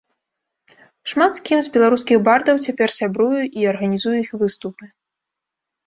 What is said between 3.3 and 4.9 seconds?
і арганізую іх выступы.